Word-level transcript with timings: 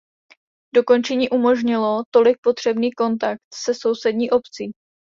Dokončení 0.75 1.29
umožnilo 1.29 2.03
tolik 2.13 2.37
potřebný 2.41 2.91
kontakt 2.91 3.41
se 3.55 3.73
sousední 3.73 4.31
obcí. 4.31 4.71